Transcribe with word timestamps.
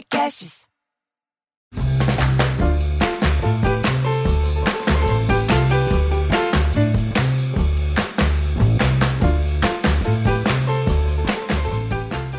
Podcasts. 0.00 0.62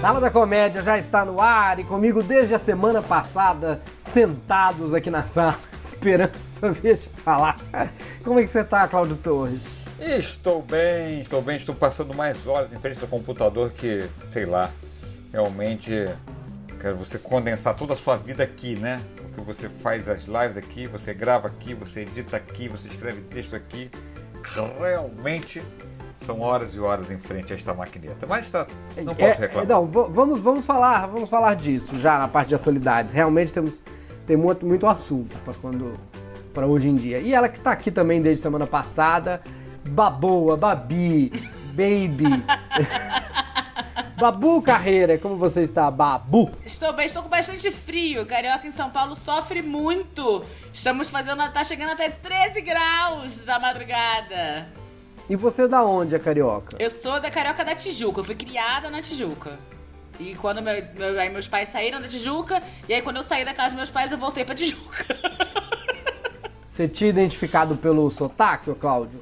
Sala 0.01 0.19
da 0.19 0.31
Comédia 0.31 0.81
já 0.81 0.97
está 0.97 1.23
no 1.23 1.39
ar 1.39 1.77
e 1.79 1.83
comigo 1.83 2.23
desde 2.23 2.55
a 2.55 2.59
semana 2.59 3.03
passada, 3.03 3.79
sentados 4.01 4.95
aqui 4.95 5.11
na 5.11 5.23
sala, 5.23 5.59
esperando 5.83 6.31
sua 6.49 6.71
vez 6.71 7.03
de 7.03 7.09
falar. 7.09 7.57
Como 8.23 8.39
é 8.39 8.43
que 8.43 8.49
você 8.49 8.63
tá, 8.63 8.87
Cláudio 8.87 9.17
Torres? 9.17 9.61
Estou 9.99 10.63
bem, 10.63 11.19
estou 11.19 11.43
bem, 11.43 11.57
estou 11.57 11.75
passando 11.75 12.11
mais 12.15 12.47
horas 12.47 12.73
em 12.73 12.79
frente 12.79 13.03
ao 13.03 13.07
computador 13.07 13.71
que, 13.71 14.09
sei 14.31 14.45
lá, 14.45 14.71
realmente 15.31 16.09
quero 16.81 16.95
você 16.95 17.17
condensar 17.19 17.75
toda 17.75 17.93
a 17.93 17.97
sua 17.97 18.17
vida 18.17 18.43
aqui, 18.43 18.75
né? 18.75 19.01
Porque 19.35 19.41
você 19.41 19.69
faz 19.69 20.09
as 20.09 20.23
lives 20.25 20.57
aqui, 20.57 20.87
você 20.87 21.13
grava 21.13 21.47
aqui, 21.47 21.73
você 21.73 22.01
edita 22.01 22.35
aqui, 22.37 22.67
você 22.67 22.87
escreve 22.87 23.21
texto 23.21 23.55
aqui. 23.55 23.89
Realmente 24.79 25.61
são 26.25 26.39
horas 26.41 26.75
e 26.75 26.79
horas 26.79 27.09
em 27.11 27.17
frente 27.17 27.51
a 27.51 27.55
esta 27.55 27.73
maquineta. 27.73 28.25
Mas 28.27 28.49
tá, 28.49 28.67
não 28.97 29.13
posso 29.15 29.21
É, 29.23 29.31
reclamar. 29.33 29.67
não, 29.67 29.85
v- 29.85 30.07
vamos, 30.09 30.39
vamos 30.39 30.65
falar, 30.65 31.07
vamos 31.07 31.29
falar 31.29 31.55
disso 31.55 31.99
já 31.99 32.17
na 32.19 32.27
parte 32.27 32.49
de 32.49 32.55
atualidades. 32.55 33.13
Realmente 33.13 33.53
temos 33.53 33.83
tem 34.27 34.37
muito, 34.37 34.65
muito 34.65 34.87
assunto 34.87 35.35
para 35.39 35.53
quando 35.55 35.93
para 36.53 36.65
hoje 36.67 36.89
em 36.89 36.95
dia. 36.95 37.19
E 37.19 37.33
ela 37.33 37.47
que 37.49 37.57
está 37.57 37.71
aqui 37.71 37.89
também 37.89 38.21
desde 38.21 38.41
semana 38.43 38.67
passada, 38.67 39.41
Baboa, 39.89 40.55
Babi, 40.57 41.31
Baby. 41.73 42.43
Babu 44.25 44.61
Carreira, 44.61 45.17
como 45.17 45.35
você 45.35 45.63
está, 45.63 45.89
Babu? 45.89 46.51
Estou 46.63 46.93
bem, 46.93 47.07
estou 47.07 47.23
com 47.23 47.29
bastante 47.29 47.71
frio. 47.71 48.23
Carioca 48.23 48.67
em 48.67 48.71
São 48.71 48.91
Paulo 48.91 49.15
sofre 49.15 49.63
muito. 49.63 50.45
Estamos 50.71 51.09
fazendo, 51.09 51.41
tá 51.51 51.63
chegando 51.63 51.93
até 51.93 52.07
13 52.07 52.61
graus 52.61 53.37
da 53.37 53.57
madrugada. 53.57 54.69
E 55.27 55.35
você 55.35 55.63
é 55.63 55.67
da 55.67 55.83
onde, 55.83 56.15
a 56.15 56.19
carioca? 56.19 56.75
Eu 56.77 56.91
sou 56.91 57.19
da 57.19 57.31
Carioca 57.31 57.65
da 57.65 57.73
Tijuca, 57.73 58.19
eu 58.19 58.23
fui 58.23 58.35
criada 58.35 58.91
na 58.91 59.01
Tijuca. 59.01 59.57
E 60.19 60.35
quando 60.35 60.61
meu- 60.61 60.85
meu- 60.95 61.19
aí 61.19 61.31
meus 61.31 61.47
pais 61.47 61.69
saíram 61.69 61.99
da 61.99 62.07
Tijuca, 62.07 62.61
e 62.87 62.93
aí 62.93 63.01
quando 63.01 63.17
eu 63.17 63.23
saí 63.23 63.43
da 63.43 63.55
casa 63.55 63.69
dos 63.69 63.77
meus 63.77 63.89
pais, 63.89 64.11
eu 64.11 64.19
voltei 64.19 64.45
pra 64.45 64.53
Tijuca. 64.53 65.03
Você 66.67 66.87
tinha 66.87 67.09
identificado 67.09 67.75
pelo 67.75 68.07
sotaque, 68.11 68.69
ô 68.69 68.75
Cláudio? 68.75 69.19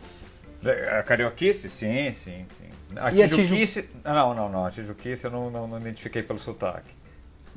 A 1.00 1.04
carioquice? 1.04 1.70
Sim, 1.70 2.12
sim, 2.14 2.46
sim. 2.58 2.70
A 2.98 3.12
E 3.12 3.24
a 3.24 3.28
tijuquice... 3.30 3.90
Não, 4.04 4.34
não, 4.34 4.50
não. 4.50 4.66
A 4.66 4.72
tijuquice 4.72 5.24
eu 5.26 5.32
não, 5.32 5.50
não, 5.50 5.68
não 5.68 5.80
identifiquei 5.80 6.22
pelo 6.24 6.40
sotaque. 6.40 6.90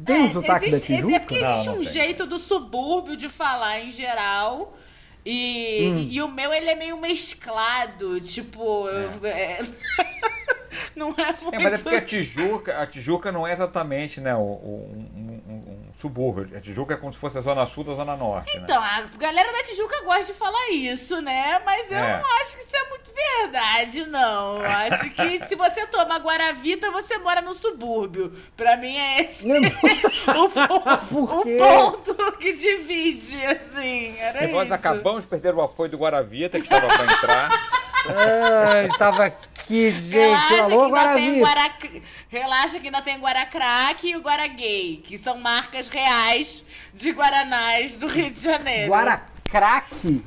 Tem 0.04 0.22
um 0.22 0.32
sotaque 0.32 0.66
É, 0.66 0.68
existe, 0.68 0.90
da 0.92 0.96
Tijuca? 0.96 1.16
É 1.16 1.18
porque 1.20 1.38
Não, 1.40 1.52
existe 1.52 1.66
não 1.68 1.74
um 1.78 1.82
tem. 1.82 1.92
jeito 1.92 2.26
do 2.26 2.38
subúrbio 2.38 3.16
de 3.16 3.28
falar 3.28 3.80
em 3.80 3.90
geral. 3.90 4.76
E, 5.24 5.88
Hum. 5.88 6.08
e 6.10 6.20
o 6.22 6.28
meu, 6.28 6.52
ele 6.52 6.68
é 6.68 6.74
meio 6.74 6.96
mesclado. 7.00 8.20
Tipo, 8.20 8.88
eu- 8.88 9.10
é- 9.26 9.64
não 10.96 11.10
é 11.10 11.32
muito. 11.40 11.54
É, 11.54 11.58
mas 11.58 11.74
é 11.74 11.78
porque 11.78 11.96
a 11.96 12.00
Tijuca, 12.02 12.78
a 12.78 12.86
Tijuca 12.86 13.30
não 13.30 13.46
é 13.46 13.52
exatamente 13.52 14.20
né, 14.20 14.34
um- 14.34 14.40
um 14.40 15.42
subúrbio. 15.98 16.56
A 16.56 16.60
Tijuca 16.60 16.94
é 16.94 16.96
como 16.96 17.12
se 17.12 17.18
fosse 17.18 17.38
a 17.38 17.40
zona 17.40 17.64
sul 17.66 17.84
da 17.84 17.94
zona 17.94 18.16
norte, 18.16 18.56
né? 18.56 18.62
Então, 18.64 18.82
a 18.82 19.02
galera 19.18 19.52
da 19.52 19.62
Tijuca 19.64 20.02
gosta 20.04 20.24
de 20.26 20.34
falar 20.34 20.70
isso, 20.70 21.20
né? 21.22 21.60
Mas 21.64 21.90
eu 21.90 21.98
É. 21.98 22.18
não 22.20 22.26
acho 22.42 22.56
que 22.56 22.62
isso 22.62 22.76
é 22.76 22.88
muito 22.88 23.12
verdade, 23.14 24.06
não. 24.06 24.62
Eu 24.62 24.70
acho 24.70 25.10
que 25.10 25.44
se 25.46 25.54
você 25.54 25.86
toma 25.86 26.16
Guaravita, 26.18 26.90
você 26.90 27.18
mora 27.18 27.40
no 27.40 27.54
subúrbio. 27.54 28.32
Pra 28.56 28.76
mim 28.76 28.96
é 28.96 29.22
esse 29.22 29.46
o, 29.50 30.48
Por 31.08 31.38
o 31.38 31.56
ponto 31.58 32.32
que 32.38 32.52
divide, 32.52 33.44
assim. 33.44 34.16
Era 34.18 34.44
E 34.44 34.52
nós 34.52 34.66
isso. 34.66 34.74
acabamos 34.74 35.24
de 35.24 35.30
perder 35.30 35.54
o 35.54 35.62
apoio 35.62 35.90
do 35.90 35.98
Guaravita, 35.98 36.58
que 36.58 36.64
estava 36.64 36.88
para 36.88 37.04
entrar. 37.04 37.81
Ah, 38.08 38.84
estava 38.90 39.26
aqui, 39.26 39.90
gente. 39.90 40.10
Relaxa 40.10 40.48
que, 40.48 40.60
Alô, 40.60 40.84
ainda 40.84 41.14
tem 41.14 41.40
Guaravita. 41.40 41.40
Guara... 41.40 41.72
Relaxa 42.28 42.80
que 42.80 42.86
ainda 42.86 43.02
tem 43.02 43.18
Guaracraque 43.18 44.08
e 44.10 44.16
o 44.16 44.20
Guaragay, 44.20 45.02
que 45.04 45.16
são 45.18 45.38
marcas 45.38 45.88
reais 45.88 46.64
de 46.92 47.10
Guaranás 47.10 47.96
do 47.96 48.06
Rio 48.08 48.30
de 48.30 48.40
Janeiro. 48.40 48.90
Guaracraque. 48.90 50.24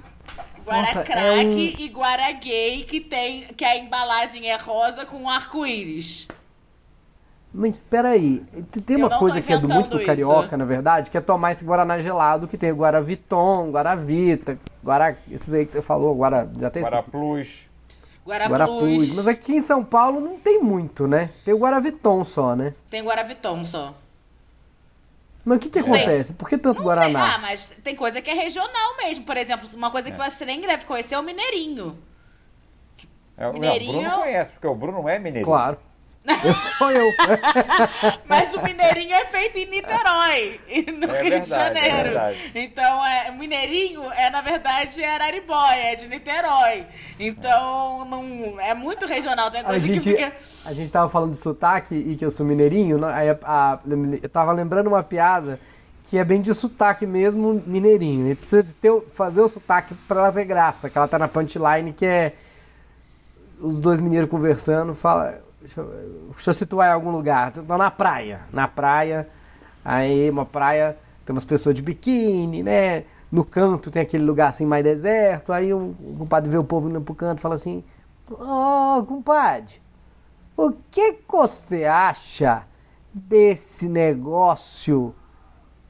Guaracraque 0.66 1.12
é 1.12 1.32
um- 1.46 1.58
e 1.60 1.88
Guaragay, 1.90 2.86
que 2.86 3.00
tem 3.00 3.44
que 3.56 3.64
a 3.66 3.76
embalagem 3.78 4.50
é 4.50 4.56
rosa 4.56 5.06
com 5.06 5.30
arco-íris. 5.30 6.28
Mas 7.58 7.76
espera 7.76 8.10
aí, 8.10 8.44
tem 8.86 8.98
uma 8.98 9.18
coisa 9.18 9.42
que 9.42 9.54
é 9.54 9.58
do 9.58 9.70
muito 9.70 9.98
do 9.98 10.06
carioca, 10.06 10.48
isso. 10.48 10.58
na 10.58 10.66
verdade, 10.66 11.10
que 11.10 11.18
é 11.18 11.22
tomar 11.22 11.54
esse 11.54 11.64
Guaraná 11.64 11.98
gelado, 12.00 12.50
que 12.50 12.58
tem 12.58 12.70
o 12.70 12.76
Guaraviton, 12.76 13.72
Guaravita, 13.72 14.60
Guara... 14.84 15.18
esses 15.32 15.54
aí 15.54 15.66
que 15.66 15.72
você 15.72 15.82
falou, 15.82 16.14
Guara... 16.16 16.52
já 16.60 16.70
tem 16.70 16.84
Guaraplus. 16.84 17.70
Guaraplus. 18.28 19.16
Mas 19.16 19.28
aqui 19.28 19.54
em 19.56 19.62
São 19.62 19.86
Paulo 19.86 20.20
não 20.20 20.38
tem 20.38 20.62
muito, 20.62 21.08
né? 21.08 21.30
Tem 21.46 21.54
o 21.54 21.60
Guaraviton 21.60 22.26
só, 22.26 22.58
né? 22.58 22.74
Tem 22.90 23.02
Guaraviton 23.02 23.64
só. 23.64 23.94
Mas 25.46 25.58
o 25.58 25.60
que 25.62 25.70
que 25.70 25.80
Não 25.80 25.92
tem. 25.92 26.02
acontece? 26.02 26.34
Por 26.34 26.50
que 26.50 26.58
tanto 26.58 26.82
Não 26.84 26.90
sei. 26.92 27.00
Ah, 27.04 27.08
Guaraná? 27.08 27.38
mas 27.38 27.68
tem 27.84 27.96
coisa 27.96 28.20
que 28.22 28.30
é 28.32 28.34
regional 28.34 28.98
mesmo. 28.98 29.24
Por 29.24 29.38
exemplo, 29.38 29.70
uma 29.76 29.92
coisa 29.92 30.12
que 30.12 30.18
você 30.18 30.44
nem 30.44 30.60
deve 30.60 30.86
conhecer 30.86 31.16
é 31.16 31.20
o 31.20 31.24
mineirinho. 31.24 31.98
É, 33.38 33.44
não, 33.44 33.52
o 33.52 33.54
Mineirinho- 33.54 34.02
Bruno 34.02 34.24
conhece, 34.24 34.52
porque 34.54 34.68
o 34.68 34.76
Bruno 34.76 35.08
é 35.08 35.20
mineiro. 35.20 35.46
Claro. 35.46 35.78
Eu 36.44 36.54
sou 36.78 36.92
eu. 36.92 37.12
Mas 38.28 38.54
o 38.56 38.62
mineirinho 38.62 39.14
é 39.14 39.26
feito 39.26 39.58
em 39.60 39.66
Niterói, 39.70 40.60
e 40.68 40.92
no 40.92 41.06
É 41.12 41.22
Rio 41.22 41.30
verdade, 41.30 41.46
de 41.46 41.54
é 41.54 41.90
Janeiro. 41.90 42.04
verdade. 42.10 42.52
então, 42.56 43.06
é, 43.06 43.30
o 43.32 43.36
mineirinho 43.36 44.12
é, 44.12 44.30
na 44.30 44.42
verdade, 44.42 45.04
é 45.04 45.14
Araribóia, 45.14 45.92
é 45.94 45.96
de 45.96 46.08
Niterói. 46.08 46.86
Então, 47.20 48.06
não, 48.06 48.60
é 48.60 48.74
muito 48.74 49.06
regional. 49.06 49.52
Tem 49.52 49.62
A 49.62 49.66
coisa 49.66 49.80
gente, 49.86 50.00
que 50.02 50.16
fica... 50.16 50.34
a 50.66 50.74
gente 50.74 50.92
tava 50.92 51.10
falando 51.10 51.32
de 51.32 51.38
sotaque 51.38 51.94
e 51.96 52.16
que 52.16 52.26
eu 52.26 52.32
sou 52.32 52.46
mineirinho, 52.46 52.98
né? 52.98 53.12
aí 53.14 53.30
a- 53.30 53.38
a- 53.44 53.80
eu 54.22 54.30
tava 54.30 54.52
lembrando 54.52 54.88
uma 54.88 55.04
piada 55.04 55.60
que 56.06 56.18
é 56.18 56.24
bem 56.24 56.42
de 56.42 56.54
sotaque 56.54 57.06
mesmo, 57.06 57.64
mineirinho. 57.66 58.32
E 58.32 58.36
precisa 58.36 58.62
de 58.64 58.74
ter, 58.74 58.92
fazer 59.14 59.42
o 59.42 59.48
sotaque 59.48 59.94
pra 60.08 60.20
ela 60.22 60.32
ter 60.32 60.46
graça, 60.46 60.90
que 60.90 60.98
ela 60.98 61.08
tá 61.08 61.18
na 61.20 61.28
punchline, 61.28 61.94
que 61.94 62.06
é 62.06 62.34
os 63.60 63.80
dois 63.80 64.00
mineiros 64.00 64.30
conversando, 64.30 64.94
fala. 64.96 65.45
Deixa 65.66 65.82
eu, 65.82 66.30
deixa 66.32 66.52
eu 66.52 66.54
situar 66.54 66.90
em 66.90 66.94
algum 66.94 67.10
lugar. 67.10 67.52
Tô 67.52 67.76
na 67.76 67.90
praia. 67.90 68.42
Na 68.54 68.68
praia, 68.68 69.28
aí 69.84 70.30
uma 70.30 70.46
praia, 70.46 70.96
tem 71.26 71.34
umas 71.34 71.44
pessoas 71.44 71.74
de 71.74 71.82
biquíni, 71.82 72.62
né? 72.62 73.06
No 73.32 73.44
canto 73.44 73.90
tem 73.90 74.04
aquele 74.04 74.24
lugar 74.24 74.50
assim 74.50 74.64
mais 74.64 74.84
deserto. 74.84 75.52
Aí 75.52 75.74
um, 75.74 75.96
um 76.00 76.16
compadre 76.20 76.52
vê 76.52 76.58
o 76.60 76.64
povo 76.64 76.88
indo 76.88 77.02
pro 77.02 77.16
canto 77.16 77.40
e 77.40 77.42
fala 77.42 77.56
assim: 77.56 77.84
Ô, 78.30 79.04
compadre, 79.08 79.82
o 80.56 80.72
que 80.92 81.14
que 81.14 81.24
você 81.28 81.86
acha 81.86 82.64
desse 83.12 83.90
negócio 83.90 85.16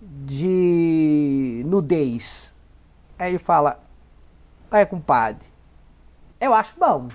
de 0.02 1.63
nudez? 1.66 2.56
Aí 3.19 3.31
ele 3.31 3.40
fala: 3.40 3.81
Aí, 4.72 4.86
compadre, 4.86 5.46
eu 6.40 6.53
acho 6.53 6.75
bom. 6.80 7.09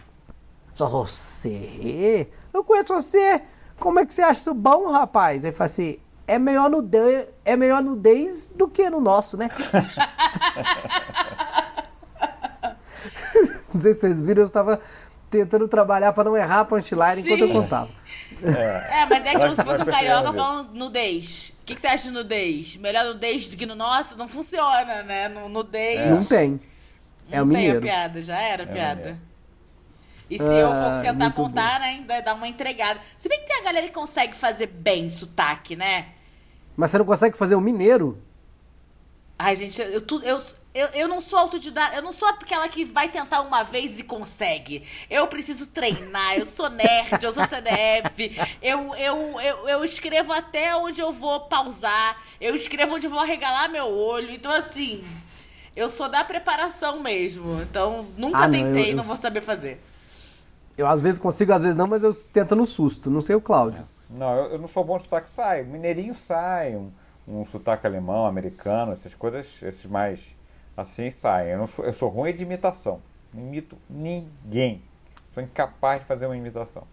Só 0.80 0.88
você? 0.88 2.26
Eu 2.54 2.64
conheço 2.64 2.94
você. 2.94 3.42
Como 3.78 4.00
é 4.00 4.06
que 4.06 4.14
você 4.14 4.22
acha 4.22 4.40
isso 4.40 4.54
bom, 4.54 4.90
rapaz? 4.90 5.44
Aí 5.44 5.50
ele 5.50 5.56
fala 5.56 5.68
assim: 5.68 5.98
é 6.26 6.38
melhor 6.38 6.70
nudez, 6.70 7.26
é 7.44 7.54
melhor 7.54 7.82
nudez 7.82 8.48
do 8.48 8.66
que 8.66 8.88
no 8.88 8.98
nosso, 8.98 9.36
né? 9.36 9.50
não 13.74 13.78
sei 13.78 13.92
se 13.92 14.00
vocês 14.00 14.22
viram, 14.22 14.40
eu 14.40 14.46
estava 14.46 14.80
tentando 15.30 15.68
trabalhar 15.68 16.14
para 16.14 16.24
não 16.24 16.34
errar 16.34 16.60
a 16.60 16.64
punchline 16.64 17.20
enquanto 17.20 17.42
eu 17.42 17.48
Sim. 17.48 17.52
contava. 17.52 17.90
É, 18.42 19.04
mas 19.04 19.26
é 19.26 19.32
como 19.38 19.54
se 19.54 19.62
fosse 19.62 19.82
um 19.82 19.84
carioca 19.84 20.32
falando 20.32 20.72
nudez. 20.72 21.52
O 21.60 21.66
que, 21.66 21.74
que 21.74 21.80
você 21.82 21.88
acha 21.88 22.04
de 22.08 22.14
nudez? 22.14 22.76
Melhor 22.76 23.04
nudez 23.04 23.50
do 23.50 23.56
que 23.58 23.66
no 23.66 23.74
nosso? 23.74 24.16
Não 24.16 24.26
funciona, 24.26 25.02
né? 25.02 25.28
No 25.28 25.46
nudez... 25.46 26.08
Não 26.08 26.24
tem. 26.24 26.58
É 27.30 27.36
não 27.36 27.44
o 27.44 27.50
tem 27.50 27.58
a 27.58 27.64
mineiro. 27.64 27.82
piada, 27.82 28.22
já 28.22 28.40
era 28.40 28.62
a 28.62 28.66
piada. 28.66 29.28
E 30.30 30.38
se 30.38 30.44
eu 30.44 30.70
Ah, 30.70 30.74
for 30.76 31.02
tentar 31.02 31.14
muito 31.24 31.34
contar, 31.34 31.80
né, 31.80 31.86
ainda 31.86 32.20
dá 32.22 32.34
uma 32.34 32.46
entregada. 32.46 33.00
Se 33.18 33.28
bem 33.28 33.40
que 33.40 33.46
tem 33.46 33.56
a 33.56 33.62
galera 33.62 33.86
que 33.88 33.92
consegue 33.92 34.34
fazer 34.36 34.68
bem 34.68 35.08
sotaque, 35.08 35.74
né? 35.74 36.06
Mas 36.76 36.90
você 36.92 36.98
não 36.98 37.04
consegue 37.04 37.36
fazer 37.36 37.56
o 37.56 37.60
mineiro? 37.60 38.16
Ai, 39.38 39.56
gente, 39.56 39.80
eu, 39.80 40.00
tu- 40.02 40.22
eu, 40.22 40.36
eu, 40.74 40.86
eu 40.88 41.08
não 41.08 41.20
sou 41.20 41.38
autodidata, 41.38 41.96
eu 41.96 42.02
não 42.02 42.12
sou 42.12 42.28
aquela 42.28 42.68
que 42.68 42.84
vai 42.84 43.08
tentar 43.08 43.40
uma 43.40 43.62
vez 43.62 43.98
e 43.98 44.02
consegue. 44.04 44.86
Eu 45.08 45.26
preciso 45.26 45.66
treinar, 45.68 46.34
eu 46.36 46.44
sou 46.44 46.68
nerd, 46.70 47.22
eu 47.24 47.32
sou 47.32 47.44
CDF, 47.46 48.56
eu, 48.62 48.94
eu, 48.96 49.40
eu, 49.40 49.68
eu 49.68 49.84
escrevo 49.84 50.30
até 50.32 50.76
onde 50.76 51.00
eu 51.00 51.10
vou 51.12 51.40
pausar, 51.40 52.22
eu 52.40 52.54
escrevo 52.54 52.94
onde 52.94 53.06
eu 53.06 53.10
vou 53.10 53.18
arregalar 53.20 53.70
meu 53.70 53.86
olho. 53.88 54.30
Então, 54.30 54.52
assim, 54.52 55.02
eu 55.74 55.88
sou 55.88 56.06
da 56.08 56.22
preparação 56.22 57.00
mesmo. 57.00 57.62
Então, 57.62 58.06
nunca 58.18 58.44
Ah, 58.44 58.48
não, 58.48 58.52
tentei, 58.52 58.84
eu- 58.84 58.88
eu- 58.90 58.96
não 58.96 59.04
vou 59.04 59.16
saber 59.16 59.40
fazer. 59.40 59.80
Eu 60.80 60.86
às 60.86 61.00
vezes 61.00 61.20
consigo, 61.20 61.52
às 61.52 61.60
vezes 61.60 61.76
não, 61.76 61.86
mas 61.86 62.02
eu 62.02 62.14
tento 62.32 62.56
no 62.56 62.64
susto. 62.64 63.10
Não 63.10 63.20
sei 63.20 63.36
o 63.36 63.40
Cláudio. 63.40 63.86
Não, 64.08 64.34
eu, 64.34 64.52
eu 64.52 64.58
não 64.58 64.66
sou 64.66 64.82
bom 64.82 64.96
de 64.96 65.04
sotaque, 65.04 65.28
sai. 65.28 65.62
Mineirinho 65.62 66.14
sai. 66.14 66.74
Um, 66.74 66.90
um 67.28 67.44
sotaque 67.44 67.86
alemão, 67.86 68.24
americano, 68.24 68.92
essas 68.92 69.14
coisas, 69.14 69.62
esses 69.62 69.84
mais 69.84 70.34
assim 70.74 71.10
saem. 71.10 71.50
Eu, 71.50 71.66
sou, 71.66 71.84
eu 71.84 71.92
sou 71.92 72.08
ruim 72.08 72.34
de 72.34 72.42
imitação. 72.44 73.02
Não 73.32 73.42
imito 73.42 73.76
ninguém. 73.90 74.82
Sou 75.34 75.42
incapaz 75.42 76.00
de 76.00 76.06
fazer 76.06 76.24
uma 76.24 76.36
imitação. 76.36 76.84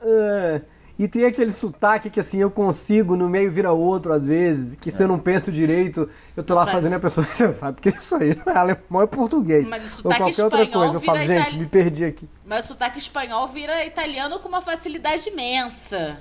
Ah, 0.00 0.60
e 1.04 1.08
tem 1.08 1.24
aquele 1.24 1.52
sotaque 1.52 2.08
que 2.10 2.20
assim 2.20 2.38
eu 2.38 2.50
consigo, 2.50 3.16
no 3.16 3.28
meio 3.28 3.50
vira 3.50 3.72
outro 3.72 4.12
às 4.12 4.24
vezes, 4.24 4.76
que 4.76 4.90
se 4.90 5.02
eu 5.02 5.08
não 5.08 5.18
penso 5.18 5.50
direito, 5.50 6.08
eu 6.36 6.42
tô 6.44 6.54
lá 6.54 6.66
fazendo 6.66 6.94
a 6.94 7.00
pessoa, 7.00 7.24
você 7.26 7.50
sabe 7.50 7.80
que 7.80 7.88
isso 7.88 8.14
aí 8.14 8.36
não 8.44 8.52
é 8.52 8.56
alemão, 8.56 9.02
é 9.02 9.06
português. 9.06 9.68
Mas 9.68 9.82
o 9.82 9.86
Ou 9.86 9.90
sotaque 10.12 10.20
qualquer 10.22 10.44
outra 10.44 10.62
espanhol 10.62 10.82
coisa. 10.84 10.96
Eu 10.96 11.00
falo, 11.00 11.18
gente, 11.26 11.40
itali- 11.40 11.58
me 11.58 11.66
perdi 11.66 12.04
aqui. 12.04 12.28
Mas 12.46 12.64
o 12.64 12.68
sotaque 12.68 12.98
espanhol 12.98 13.48
vira 13.48 13.84
italiano 13.84 14.38
com 14.38 14.48
uma 14.48 14.62
facilidade 14.62 15.28
imensa. 15.28 16.18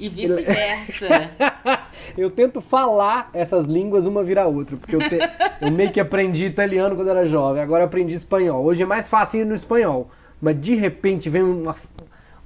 E 0.00 0.08
vice-versa. 0.08 1.30
Eu 2.16 2.30
tento 2.30 2.60
falar 2.60 3.30
essas 3.32 3.66
línguas 3.66 4.06
uma 4.06 4.24
vira 4.24 4.42
a 4.42 4.46
outra, 4.46 4.76
porque 4.76 4.96
eu, 4.96 4.98
te- 5.00 5.18
eu 5.60 5.70
meio 5.70 5.92
que 5.92 6.00
aprendi 6.00 6.46
italiano 6.46 6.96
quando 6.96 7.08
era 7.08 7.24
jovem, 7.26 7.62
agora 7.62 7.82
eu 7.82 7.86
aprendi 7.86 8.14
espanhol. 8.14 8.64
Hoje 8.64 8.82
é 8.82 8.86
mais 8.86 9.08
fácil 9.08 9.40
ir 9.40 9.44
no 9.44 9.54
espanhol, 9.54 10.10
mas 10.40 10.60
de 10.60 10.74
repente 10.74 11.28
vem 11.30 11.42
uma, 11.42 11.76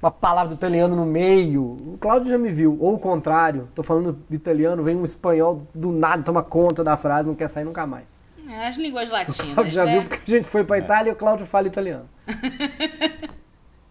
uma 0.01 0.11
palavra 0.11 0.49
do 0.49 0.55
italiano 0.57 0.95
no 0.95 1.05
meio. 1.05 1.63
O 1.63 1.97
Cláudio 1.99 2.29
já 2.29 2.37
me 2.37 2.49
viu, 2.49 2.77
ou 2.79 2.95
o 2.95 2.99
contrário, 2.99 3.67
tô 3.73 3.81
falando 3.83 4.17
italiano, 4.29 4.83
vem 4.83 4.95
um 4.95 5.03
espanhol 5.03 5.63
do 5.73 5.91
nada, 5.91 6.23
toma 6.23 6.43
conta 6.43 6.83
da 6.83 6.95
frase, 6.97 7.27
não 7.27 7.35
quer 7.35 7.47
sair 7.49 7.63
nunca 7.63 7.85
mais. 7.87 8.15
É, 8.49 8.67
As 8.67 8.77
línguas 8.77 9.09
O 9.09 9.13
latinas, 9.13 9.53
Cláudio 9.53 9.71
já 9.73 9.85
né? 9.85 9.93
viu 9.93 10.03
porque 10.09 10.31
a 10.31 10.37
gente 10.37 10.47
foi 10.47 10.63
pra 10.63 10.77
Itália 10.77 11.09
e 11.09 11.13
o 11.13 11.15
Cláudio 11.15 11.45
fala 11.45 11.67
italiano. 11.67 12.07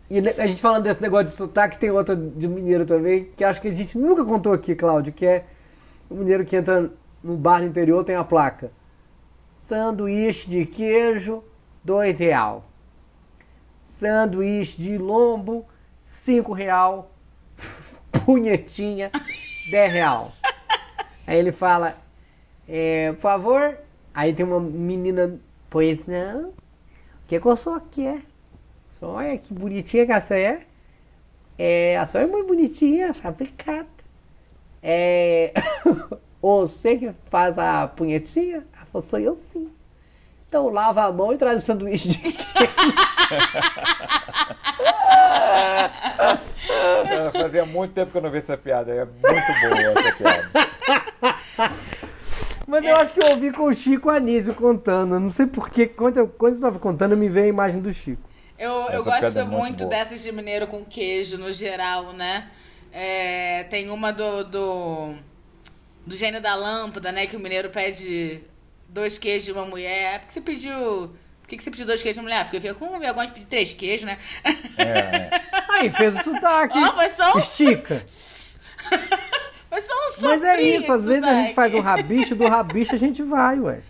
E 0.08 0.20
a 0.20 0.46
gente 0.46 0.62
falando 0.62 0.84
desse 0.84 1.02
negócio 1.02 1.26
de 1.26 1.32
sotaque, 1.32 1.78
tem 1.80 1.90
outra 1.90 2.14
de 2.14 2.46
mineiro 2.46 2.86
também, 2.86 3.28
que 3.36 3.42
acho 3.42 3.60
que 3.60 3.66
a 3.66 3.74
gente 3.74 3.98
nunca 3.98 4.24
contou 4.24 4.52
aqui, 4.52 4.72
Cláudio, 4.76 5.12
que 5.12 5.26
é 5.26 5.44
o 6.08 6.14
mineiro 6.14 6.44
que 6.44 6.54
entra 6.54 6.92
no 7.24 7.36
bar 7.36 7.58
no 7.58 7.66
interior, 7.66 8.04
tem 8.04 8.14
a 8.14 8.22
placa. 8.22 8.70
Sanduíche 9.40 10.48
de 10.48 10.64
queijo, 10.64 11.42
dois 11.82 12.20
real. 12.20 12.64
Sanduíche 13.80 14.80
de 14.80 14.96
lombo, 14.96 15.66
cinco 16.06 16.52
real. 16.52 17.10
Punhetinha, 18.24 19.10
dez 19.70 19.92
real. 19.92 20.32
Aí 21.26 21.36
ele 21.36 21.52
fala, 21.52 21.98
é, 22.68 23.12
por 23.12 23.20
favor. 23.20 23.76
Aí 24.14 24.32
tem 24.32 24.46
uma 24.46 24.60
menina, 24.60 25.38
pois 25.68 26.06
não. 26.06 26.48
O 26.48 26.54
que 27.28 27.38
que 27.38 27.46
eu 27.46 27.56
sou 27.56 27.74
aqui 27.74 28.06
é? 28.06 28.22
Só 28.90 29.08
olha 29.08 29.36
que 29.36 29.52
bonitinha 29.52 30.06
que 30.06 30.12
a 30.12 30.20
senhora 30.20 30.62
é. 31.58 31.92
É, 31.92 31.98
a 31.98 32.06
senhora 32.06 32.28
é 32.28 32.32
muito 32.32 32.46
bonitinha, 32.46 33.12
fabricada. 33.12 33.88
É, 34.82 35.52
você 36.40 36.96
que 36.96 37.12
faz 37.28 37.58
a 37.58 37.88
punhetinha? 37.88 38.64
Ela 38.74 38.86
falou, 38.86 39.06
sou 39.06 39.18
eu 39.18 39.36
sim. 39.52 39.68
Então 40.48 40.68
lava 40.68 41.04
a 41.04 41.12
mão 41.12 41.32
e 41.32 41.36
traz 41.36 41.58
o 41.58 41.66
sanduíche 41.66 42.08
de 42.08 42.18
É, 42.28 42.32
fazia 47.32 47.64
muito 47.66 47.94
tempo 47.94 48.10
que 48.10 48.18
eu 48.18 48.22
não 48.22 48.30
vi 48.30 48.38
essa 48.38 48.56
piada. 48.56 48.92
É 48.92 49.04
muito 49.04 49.22
boa 49.22 50.00
essa 50.00 50.12
piada. 50.16 50.50
Mas 52.66 52.84
eu 52.84 52.96
acho 52.96 53.14
que 53.14 53.22
eu 53.22 53.30
ouvi 53.30 53.52
com 53.52 53.64
o 53.64 53.74
Chico 53.74 54.10
Anísio 54.10 54.52
contando. 54.52 55.20
Não 55.20 55.30
sei 55.30 55.46
porquê. 55.46 55.86
Quando 55.86 56.16
eu, 56.16 56.28
quando 56.28 56.56
eu 56.56 56.60
tava 56.60 56.78
contando, 56.78 57.16
me 57.16 57.28
veio 57.28 57.46
a 57.46 57.48
imagem 57.48 57.80
do 57.80 57.92
Chico. 57.92 58.28
Eu, 58.58 58.72
eu 58.90 59.04
gosto 59.04 59.38
é 59.38 59.44
muito 59.44 59.58
muito 59.58 59.78
boa. 59.84 59.90
dessas 59.90 60.22
de 60.22 60.32
mineiro 60.32 60.66
com 60.66 60.84
queijo, 60.84 61.38
no 61.38 61.52
geral, 61.52 62.12
né? 62.12 62.50
É, 62.92 63.64
tem 63.64 63.90
uma 63.90 64.10
do, 64.10 64.44
do. 64.44 65.14
do 66.04 66.16
gênio 66.16 66.40
da 66.40 66.54
lâmpada, 66.54 67.12
né? 67.12 67.26
Que 67.26 67.36
o 67.36 67.40
mineiro 67.40 67.70
pede 67.70 68.40
dois 68.88 69.18
queijos 69.18 69.44
de 69.44 69.52
uma 69.52 69.64
mulher. 69.64 70.14
É 70.14 70.18
porque 70.18 70.32
você 70.32 70.40
pediu. 70.40 71.14
Por 71.46 71.50
que, 71.50 71.56
que 71.58 71.62
você 71.62 71.70
pediu 71.70 71.86
dois 71.86 72.02
queijos 72.02 72.20
mulher? 72.20 72.42
Porque 72.42 72.56
eu 72.56 72.60
fico 72.60 72.74
com 72.74 72.98
vergonha 72.98 73.28
de 73.28 73.34
pedir 73.34 73.46
três 73.46 73.72
queijos, 73.72 74.04
né? 74.04 74.18
É, 74.76 74.82
é. 74.82 75.30
Aí, 75.70 75.90
fez 75.92 76.16
o 76.18 76.22
sotaque. 76.24 76.76
Mas 76.96 77.12
só- 77.12 77.38
Estica. 77.38 78.04
Foi 79.70 79.80
só 79.80 79.92
um 79.92 80.28
Mas 80.28 80.42
é 80.42 80.48
soprinho 80.52 80.80
isso, 80.80 80.92
às 80.92 81.04
vezes 81.04 81.24
a 81.24 81.34
gente 81.34 81.54
faz 81.54 81.74
um 81.74 81.80
rabicho, 81.80 82.34
do 82.34 82.48
rabicho 82.48 82.94
a 82.94 82.98
gente 82.98 83.22
vai, 83.22 83.58
ué. 83.60 83.80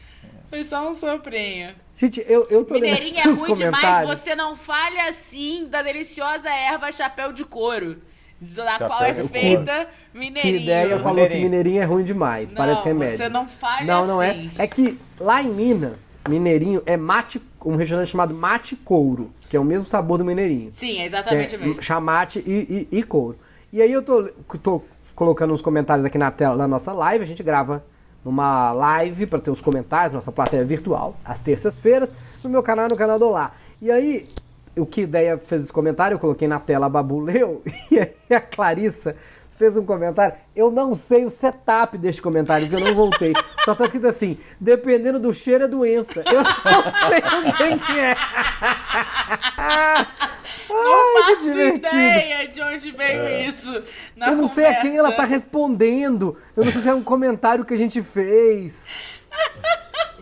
Foi 0.50 0.62
só 0.64 0.88
um 0.90 0.94
soprinho. 0.94 1.74
Gente, 1.96 2.22
eu, 2.28 2.46
eu 2.50 2.64
tô 2.64 2.74
lendo 2.74 2.82
Mineirinho 2.84 3.18
é 3.20 3.22
ruim 3.22 3.52
demais, 3.54 4.06
você 4.08 4.34
não 4.34 4.54
fale 4.56 4.98
assim 5.00 5.66
da 5.70 5.82
deliciosa 5.82 6.48
erva 6.50 6.92
chapéu 6.92 7.32
de 7.32 7.44
couro. 7.44 8.02
Da 8.38 8.72
Chapéu 8.72 8.88
qual 8.88 9.02
é 9.02 9.12
de 9.12 9.20
couro. 9.20 9.28
feita 9.32 9.88
Que 10.12 10.48
ideia 10.48 10.98
falou 10.98 11.26
que 11.26 11.34
Mineirinho. 11.34 11.42
mineirinho 11.50 11.82
é 11.82 11.84
ruim 11.86 12.04
demais, 12.04 12.50
Não, 12.50 12.56
parece 12.58 12.82
remédio. 12.84 13.16
você 13.16 13.28
não 13.30 13.48
fale 13.48 13.84
Não, 13.86 14.06
não 14.06 14.20
assim. 14.20 14.50
é. 14.58 14.64
É 14.64 14.66
que 14.66 14.98
lá 15.18 15.42
em 15.42 15.48
Minas, 15.48 15.96
mineirinho 16.28 16.82
é 16.86 16.96
mate, 16.96 17.40
um 17.64 17.76
restaurante 17.76 18.08
chamado 18.08 18.34
mate 18.34 18.76
couro, 18.76 19.30
que 19.48 19.56
é 19.56 19.60
o 19.60 19.64
mesmo 19.64 19.86
sabor 19.86 20.18
do 20.18 20.24
mineirinho. 20.24 20.70
Sim, 20.72 20.98
é 21.00 21.06
exatamente 21.06 21.54
é 21.54 21.58
o 21.58 21.60
mesmo. 21.60 21.82
chamate 21.82 22.38
e, 22.46 22.88
e, 22.90 22.98
e 22.98 23.02
couro. 23.02 23.38
E 23.72 23.82
aí 23.82 23.92
eu 23.92 24.02
tô, 24.02 24.28
tô 24.62 24.82
colocando 25.14 25.52
uns 25.52 25.62
comentários 25.62 26.04
aqui 26.04 26.18
na 26.18 26.30
tela 26.30 26.56
da 26.56 26.68
nossa 26.68 26.92
live, 26.92 27.24
a 27.24 27.26
gente 27.26 27.42
grava 27.42 27.84
numa 28.24 28.72
live 28.72 29.26
para 29.26 29.38
ter 29.38 29.50
os 29.50 29.60
comentários, 29.60 30.12
nossa 30.12 30.32
plateia 30.32 30.64
virtual, 30.64 31.16
às 31.24 31.40
terças-feiras, 31.40 32.12
no 32.42 32.50
meu 32.50 32.62
canal 32.62 32.88
no 32.88 32.96
canal 32.96 33.18
do 33.18 33.28
Olá. 33.28 33.54
E 33.80 33.90
aí, 33.90 34.26
o 34.76 34.84
que 34.84 35.02
ideia 35.02 35.38
fez 35.38 35.62
esse 35.62 35.72
comentário, 35.72 36.16
eu 36.16 36.18
coloquei 36.18 36.48
na 36.48 36.58
tela, 36.58 36.86
a 36.86 36.88
Babu 36.88 37.20
leu, 37.20 37.62
e 37.90 37.98
aí 37.98 38.14
a 38.30 38.40
Clarissa 38.40 39.14
fez 39.56 39.76
um 39.76 39.84
comentário. 39.84 40.34
Eu 40.54 40.70
não 40.70 40.94
sei 40.94 41.24
o 41.24 41.30
setup 41.30 41.96
deste 41.98 42.20
comentário, 42.22 42.68
porque 42.68 42.82
eu 42.82 42.86
não 42.88 42.94
voltei. 42.94 43.32
Só 43.64 43.74
tá 43.74 43.84
escrito 43.84 44.06
assim: 44.06 44.38
dependendo 44.60 45.18
do 45.18 45.32
cheiro 45.34 45.64
é 45.64 45.68
doença. 45.68 46.22
Eu 46.26 46.42
não 46.42 47.08
sei 47.08 47.20
quem 47.58 47.78
que 47.78 47.98
é. 47.98 48.14
Não 50.68 51.16
Ai, 51.16 51.22
faço 51.22 51.42
divertido. 51.42 51.76
ideia 51.96 52.48
de 52.48 52.62
onde 52.62 52.90
veio 52.92 53.48
isso. 53.48 53.82
na 54.16 54.28
Eu 54.28 54.36
não 54.36 54.48
sei 54.48 54.66
a 54.66 54.74
quem 54.80 54.96
ela 54.96 55.10
tá 55.10 55.16
conversa. 55.22 55.34
respondendo. 55.34 56.36
Eu 56.56 56.64
não 56.64 56.72
sei 56.72 56.82
se 56.82 56.88
é 56.88 56.94
um 56.94 57.02
comentário 57.02 57.64
que 57.64 57.74
a 57.74 57.78
gente 57.78 58.02
fez. 58.02 58.86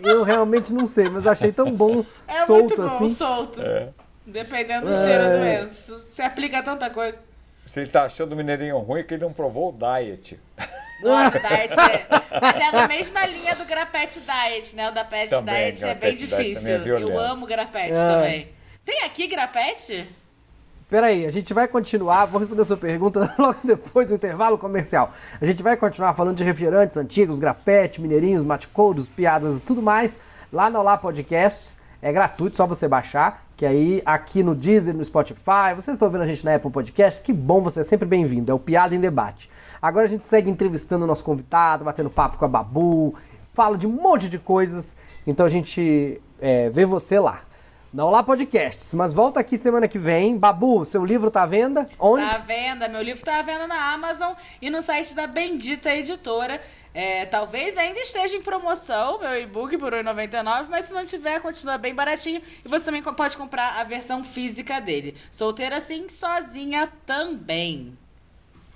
Eu 0.03 0.23
realmente 0.23 0.73
não 0.73 0.87
sei, 0.87 1.09
mas 1.09 1.27
achei 1.27 1.51
tão 1.53 1.71
bom 1.73 2.05
É 2.29 2.45
solto 2.45 2.77
muito 2.77 2.77
bom, 2.83 3.05
assim. 3.07 3.15
solto. 3.15 3.61
É. 3.63 3.89
Dependendo 4.27 4.87
do 4.87 4.97
cheiro 4.97 5.23
É. 5.25 5.31
do 5.33 5.39
doença. 5.39 5.99
Se 6.07 6.23
aplica 6.23 6.59
a 6.59 6.63
tanta 6.63 6.91
coisa. 6.91 7.17
Se 7.75 7.81
ele 7.81 7.91
tá 7.91 8.05
achando 8.05 8.35
o 8.35 8.37
mineirinho 8.37 8.79
ruim, 8.79 9.01
é 9.01 9.03
que 9.03 9.15
ele 9.15 9.25
não 9.25 9.33
provou 9.33 9.71
o 9.71 9.73
diet. 9.73 10.39
Nossa, 11.03 11.41
diet 11.43 11.73
é. 11.73 12.07
Mas 12.41 12.57
é 12.57 12.71
na 12.71 12.87
mesma 12.87 13.27
linha 13.27 13.57
do 13.57 13.65
Grapete 13.65 14.21
Diet, 14.21 14.77
né? 14.77 14.91
O 14.91 14.93
da 14.93 15.05
Pet 15.05 15.29
Também, 15.29 15.73
Diet 15.73 15.85
é 15.85 15.95
bem 15.97 16.11
é 16.11 16.13
difícil. 16.13 16.71
Eu 16.87 17.19
amo 17.19 17.45
Grapete 17.49 17.99
É. 17.99 18.07
também. 18.15 18.49
Tem 18.85 19.03
aqui 19.03 19.27
Grapete? 19.27 20.09
Peraí, 20.89 21.27
a 21.27 21.31
gente 21.31 21.53
vai 21.53 21.67
continuar, 21.67 22.27
vou 22.27 22.39
responder 22.39 22.63
a 22.63 22.65
sua 22.65 22.77
pergunta 22.77 23.29
logo 23.37 23.59
depois 23.65 24.07
do 24.07 24.15
intervalo 24.15 24.57
comercial. 24.57 25.13
A 25.41 25.45
gente 25.45 25.61
vai 25.61 25.77
continuar 25.77 26.15
falando 26.15 26.37
de 26.37 26.45
refrigerantes 26.45 26.97
antigos, 26.97 27.41
grapete, 27.41 28.01
mineirinhos, 28.01 28.45
matecouros, 28.45 29.09
piadas 29.09 29.63
e 29.63 29.65
tudo 29.65 29.83
mais 29.83 30.21
lá 30.53 30.71
no 30.71 30.79
Olá 30.79 30.97
Podcasts. 30.97 31.81
É 32.01 32.13
gratuito, 32.13 32.57
só 32.57 32.69
você 32.69 32.87
baixar, 32.87 33.44
que 33.57 33.65
aí 33.65 34.03
aqui 34.05 34.43
no 34.43 34.55
Deezer, 34.55 34.95
no 34.95 35.05
Spotify, 35.05 35.75
vocês 35.75 35.95
estão 35.95 36.11
vendo 36.11 36.23
a 36.23 36.27
gente 36.27 36.45
na 36.45 36.55
Apple 36.55 36.71
Podcast, 36.71 37.21
que 37.21 37.33
bom, 37.33 37.61
você 37.61 37.81
é 37.81 37.85
sempre 37.85 38.07
bem-vindo, 38.07 38.51
é 38.51 38.55
o 38.55 38.59
Piada 38.59 38.95
em 38.95 39.01
Debate. 39.01 39.49
Agora 39.81 40.07
a 40.07 40.09
gente 40.09 40.27
segue 40.27 40.51
entrevistando 40.51 41.05
o 41.05 41.09
nosso 41.09 41.23
convidado, 41.23 41.85
batendo 41.85 42.11
papo 42.11 42.37
com 42.37 42.45
a 42.45 42.49
Babu, 42.49 43.15
fala 43.53 43.79
de 43.79 43.87
um 43.87 43.91
monte 43.93 44.29
de 44.29 44.39
coisas, 44.39 44.97
então 45.27 45.47
a 45.47 45.49
gente 45.49 46.21
é, 46.41 46.69
vê 46.71 46.85
você 46.85 47.19
lá. 47.19 47.43
Não 47.95 48.11
lá 48.11 48.25
podcasts, 48.25 48.93
mas 48.93 49.13
volta 49.13 49.39
aqui 49.39 49.57
semana 49.57 49.87
que 49.87 50.01
vem. 50.01 50.37
Babu, 50.37 50.85
seu 50.85 51.05
livro 51.05 51.31
tá 51.31 51.45
à 51.45 51.47
venda? 51.47 51.89
Onde? 51.97 52.27
Tá 52.27 52.35
à 52.35 52.39
venda, 52.39 52.89
meu 52.89 53.01
livro 53.01 53.25
tá 53.25 53.39
à 53.39 53.43
venda 53.43 53.69
na 53.69 53.93
Amazon 53.93 54.33
e 54.61 54.69
no 54.69 54.83
site 54.83 55.15
da 55.15 55.29
Bendita 55.29 55.95
Editora. 55.95 56.61
É, 56.93 57.25
talvez 57.25 57.79
ainda 57.79 58.01
esteja 58.01 58.35
em 58.35 58.43
promoção, 58.43 59.21
meu 59.21 59.41
e-book 59.41 59.79
por 59.79 59.93
R$ 59.93 60.03
1,99, 60.03 60.67
mas 60.69 60.87
se 60.87 60.93
não 60.93 61.05
tiver, 61.05 61.39
continua 61.39 61.79
bem 61.79 61.95
baratinho. 61.95 62.43
E 62.65 62.69
você 62.69 62.85
também 62.85 63.01
pode 63.01 63.37
comprar 63.37 63.81
a 63.81 63.85
versão 63.85 64.25
física 64.25 64.81
dele. 64.81 65.15
Solteira 65.31 65.77
assim, 65.77 66.09
sozinha 66.09 66.91
também. 67.07 67.97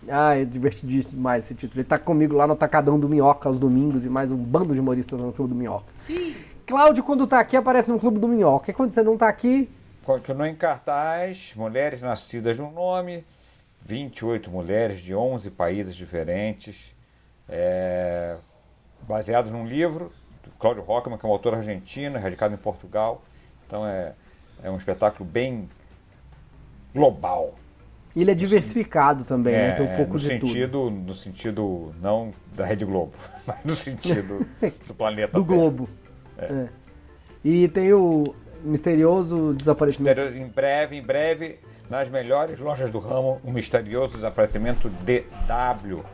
Ah, 0.09 0.37
é 0.37 0.45
divertidíssimo 0.45 1.21
mais 1.21 1.45
esse 1.45 1.57
título. 1.57 1.81
Ele 1.81 1.89
tá 1.89 1.99
comigo 1.99 2.37
lá 2.37 2.47
no 2.47 2.53
Atacadão 2.53 3.01
do 3.01 3.09
Minhoca 3.09 3.49
aos 3.49 3.59
domingos 3.59 4.05
e 4.05 4.09
mais 4.09 4.31
um 4.31 4.37
bando 4.37 4.75
de 4.75 4.79
humoristas 4.79 5.21
no 5.21 5.33
Clube 5.33 5.55
do 5.55 5.59
Minhoca. 5.59 5.87
Sim. 6.07 6.37
Cláudio, 6.69 7.03
quando 7.03 7.27
tá 7.27 7.41
aqui, 7.41 7.57
aparece 7.57 7.91
no 7.91 7.99
Clube 7.99 8.19
do 8.19 8.29
Minhoca. 8.29 8.71
E 8.71 8.75
quando 8.75 8.91
você 8.91 9.03
não 9.03 9.17
tá 9.17 9.27
aqui, 9.27 9.71
Continua 10.05 10.49
em 10.49 10.55
cartaz, 10.55 11.53
mulheres 11.55 12.01
nascidas 12.01 12.57
de 12.57 12.63
um 12.63 12.71
nome, 12.71 13.27
28 13.83 14.51
mulheres 14.51 15.01
de 15.01 15.15
11 15.15 15.51
países 15.51 15.95
diferentes, 15.95 16.95
é, 17.47 18.37
baseado 19.03 19.51
num 19.51 19.67
livro 19.67 20.11
do 20.43 20.51
Cláudio 20.59 20.83
Rockman, 20.83 21.19
que 21.19 21.27
é 21.27 21.29
um 21.29 21.33
autor 21.33 21.55
argentino, 21.55 22.19
radicado 22.19 22.55
em 22.55 22.57
Portugal. 22.57 23.23
Então 23.67 23.87
é, 23.87 24.15
é 24.63 24.71
um 24.71 24.79
espetáculo 24.79 25.29
bem 25.29 25.69
global. 26.95 27.55
Ele 28.17 28.31
é 28.31 28.35
diversificado 28.35 29.25
também, 29.25 29.53
né? 29.53 29.75
Tem 29.75 29.87
um 29.87 29.95
pouco 29.95 30.15
no 30.15 30.19
de 30.19 30.27
sentido, 30.27 30.85
tudo. 30.85 30.91
No 30.91 31.15
sentido, 31.15 31.95
não 32.01 32.33
da 32.55 32.65
Rede 32.65 32.87
Globo, 32.87 33.13
mas 33.47 33.59
no 33.63 33.77
sentido 33.77 34.47
do 34.87 34.95
planeta 34.95 35.39
Do 35.39 35.45
Terra. 35.45 35.59
Globo. 35.59 35.89
É. 36.39 36.69
E 37.45 37.69
tem 37.69 37.93
o 37.93 38.35
misterioso 38.63 39.55
desaparecimento. 39.55 40.21
Misterio- 40.21 40.43
Em 40.43 40.49
breve, 40.49 40.97
em 40.97 41.03
breve, 41.03 41.59
nas 41.89 42.09
melhores 42.09 42.59
lojas 42.61 42.91
do 42.91 42.99
ramo, 42.99 43.41
o 43.45 43.51
misterioso 43.51 44.15
desaparecimento 44.15 44.89
de 44.91 45.25
W, 45.47 46.05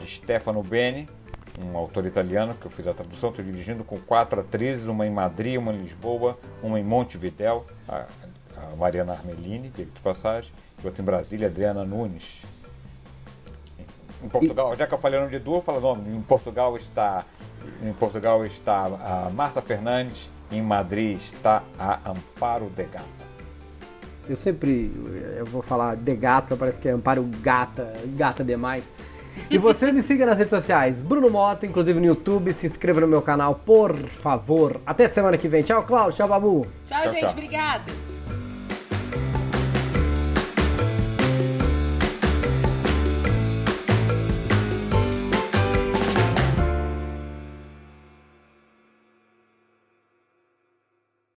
de 0.00 0.06
Stefano 0.06 0.62
Beni, 0.62 1.08
um 1.64 1.76
autor 1.76 2.06
italiano 2.06 2.54
que 2.54 2.66
eu 2.66 2.70
fiz 2.70 2.86
a 2.86 2.94
tradução, 2.94 3.30
estou 3.30 3.44
dirigindo 3.44 3.84
com 3.84 3.98
quatro 3.98 4.40
atrizes, 4.40 4.86
uma 4.86 5.06
em 5.06 5.10
Madrid, 5.10 5.56
uma 5.58 5.72
em 5.72 5.82
Lisboa, 5.82 6.38
uma 6.62 6.80
em 6.80 6.84
Montevidéu, 6.84 7.66
a, 7.86 8.06
a 8.56 8.76
Mariana 8.76 9.12
Armelini, 9.12 9.68
diga 9.68 9.90
de 9.92 10.00
passagem, 10.00 10.50
e 10.82 10.86
outra 10.86 11.02
em 11.02 11.04
Brasília, 11.04 11.48
Adriana 11.48 11.84
Nunes. 11.84 12.42
Em 14.22 14.28
Portugal, 14.28 14.76
já 14.76 14.86
que 14.86 14.94
eu 14.94 14.98
falei 14.98 15.18
o 15.18 15.22
nome 15.22 15.32
de 15.36 15.42
duas, 15.42 15.64
fala 15.64 15.80
nome. 15.80 16.16
Em 16.16 16.20
Portugal 16.22 16.76
está, 16.76 17.24
em 17.82 17.92
Portugal 17.92 18.44
está 18.44 18.84
a 18.84 19.30
Marta 19.30 19.62
Fernandes, 19.62 20.30
em 20.50 20.60
Madrid 20.60 21.16
está 21.18 21.62
a 21.78 22.10
Amparo 22.10 22.66
de 22.70 22.84
Gata. 22.84 23.30
Eu 24.28 24.36
sempre 24.36 24.92
eu 25.36 25.46
vou 25.46 25.62
falar 25.62 25.96
de 25.96 26.14
gata, 26.14 26.56
parece 26.56 26.78
que 26.78 26.88
é 26.88 26.92
amparo 26.92 27.28
gata, 27.40 27.92
gata 28.16 28.44
demais. 28.44 28.84
E 29.50 29.58
você 29.58 29.90
me 29.90 30.02
siga 30.02 30.26
nas 30.26 30.36
redes 30.38 30.50
sociais, 30.50 31.02
Bruno 31.02 31.30
Mota, 31.30 31.66
inclusive 31.66 31.98
no 31.98 32.06
YouTube, 32.06 32.52
se 32.52 32.66
inscreva 32.66 33.00
no 33.00 33.08
meu 33.08 33.22
canal, 33.22 33.54
por 33.54 33.96
favor. 33.96 34.80
Até 34.84 35.08
semana 35.08 35.38
que 35.38 35.48
vem. 35.48 35.62
Tchau, 35.62 35.82
Cláudio. 35.84 36.16
Tchau, 36.16 36.28
Babu. 36.28 36.66
Tchau, 36.84 37.02
Tchau, 37.02 37.10
gente. 37.10 37.20
tchau. 37.20 37.30
Obrigada. 37.30 38.09